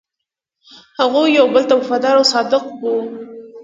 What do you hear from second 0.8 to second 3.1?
هغوی یو بل ته وفادار او صادق وو.